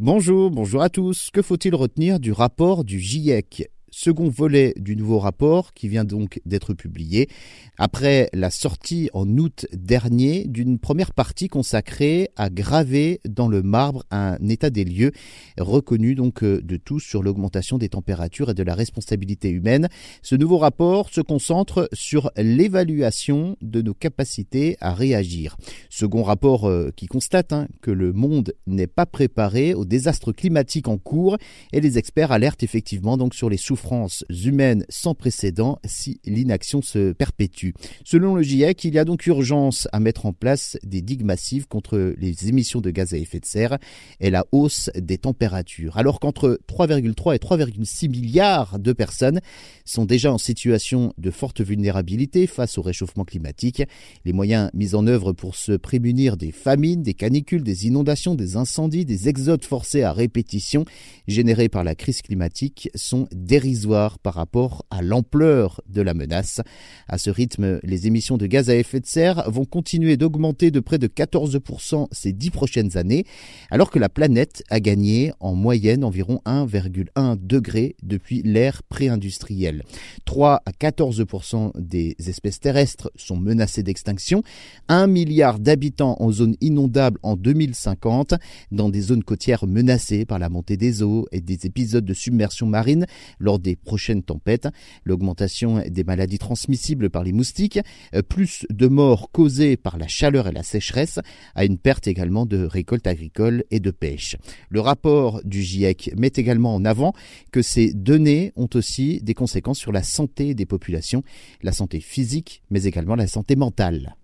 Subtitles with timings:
[0.00, 1.30] Bonjour, bonjour à tous.
[1.32, 6.40] Que faut-il retenir du rapport du GIEC second volet du nouveau rapport qui vient donc
[6.44, 7.28] d'être publié
[7.78, 14.04] après la sortie en août dernier d'une première partie consacrée à graver dans le marbre
[14.10, 15.12] un état des lieux
[15.58, 19.88] reconnu donc euh, de tous sur l'augmentation des températures et de la responsabilité humaine.
[20.22, 25.56] Ce nouveau rapport se concentre sur l'évaluation de nos capacités à réagir.
[25.88, 30.88] Second rapport euh, qui constate hein, que le monde n'est pas préparé aux désastres climatiques
[30.88, 31.38] en cours
[31.72, 36.80] et les experts alertent effectivement donc sur les souffrances souffrances humaines sans précédent si l'inaction
[36.80, 37.72] se perpétue.
[38.04, 41.66] Selon le GIEC, il y a donc urgence à mettre en place des digues massives
[41.66, 43.78] contre les émissions de gaz à effet de serre
[44.20, 45.98] et la hausse des températures.
[45.98, 49.40] Alors qu'entre 3,3 et 3,6 milliards de personnes
[49.84, 53.82] sont déjà en situation de forte vulnérabilité face au réchauffement climatique,
[54.24, 58.56] les moyens mis en œuvre pour se prémunir des famines, des canicules, des inondations, des
[58.56, 60.86] incendies, des exodes forcés à répétition
[61.28, 63.73] générés par la crise climatique sont dérisoires
[64.22, 66.60] par rapport à l'ampleur de la menace.
[67.08, 70.80] À ce rythme, les émissions de gaz à effet de serre vont continuer d'augmenter de
[70.80, 73.24] près de 14% ces dix prochaines années,
[73.70, 79.82] alors que la planète a gagné en moyenne environ 1,1 degré depuis l'ère pré-industrielle.
[80.24, 84.42] 3 à 14% des espèces terrestres sont menacées d'extinction,
[84.88, 88.34] 1 milliard d'habitants en zone inondable en 2050,
[88.70, 92.66] dans des zones côtières menacées par la montée des eaux et des épisodes de submersion
[92.66, 93.06] marine
[93.38, 94.68] lors des prochaines tempêtes,
[95.04, 97.80] l'augmentation des maladies transmissibles par les moustiques,
[98.14, 101.18] euh, plus de morts causées par la chaleur et la sécheresse,
[101.54, 104.36] à une perte également de récoltes agricoles et de pêche.
[104.68, 107.12] Le rapport du GIEC met également en avant
[107.52, 111.22] que ces données ont aussi des conséquences sur la santé des populations,
[111.62, 114.16] la santé physique, mais également la santé mentale.